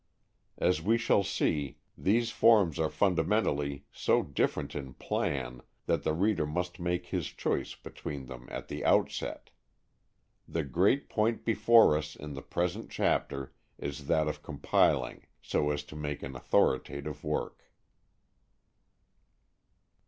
As 0.57 0.81
we 0.81 0.97
shall 0.97 1.21
see, 1.23 1.77
these 1.95 2.31
forms 2.31 2.79
are 2.79 2.89
fundamentally 2.89 3.85
so 3.91 4.23
different 4.23 4.73
in 4.73 4.95
plan 4.95 5.61
that 5.85 6.01
the 6.01 6.15
reader 6.15 6.47
must 6.47 6.79
make 6.79 7.05
his 7.05 7.27
choice 7.27 7.75
between 7.75 8.25
them 8.25 8.47
at 8.49 8.67
the 8.67 8.83
outset. 8.83 9.51
The 10.47 10.63
great 10.63 11.07
point 11.07 11.45
before 11.45 11.95
us 11.95 12.15
in 12.15 12.33
the 12.33 12.41
present 12.41 12.89
chapter 12.89 13.53
is 13.77 14.07
that 14.07 14.27
of 14.27 14.41
compiling 14.41 15.27
so 15.39 15.69
as 15.69 15.83
to 15.83 15.95
make 15.95 16.23
an 16.23 16.35
authoritative 16.35 17.23
work. 17.23 17.69